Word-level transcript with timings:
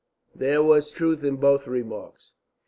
There 0.33 0.63
was 0.63 0.91
truth 0.91 1.23
in 1.23 1.35
both 1.35 1.67
remarks. 1.67 2.31